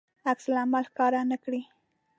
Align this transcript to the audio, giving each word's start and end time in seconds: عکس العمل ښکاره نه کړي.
عکس 0.31 0.45
العمل 0.51 0.83
ښکاره 0.89 1.21
نه 1.31 1.37
کړي. 1.43 1.61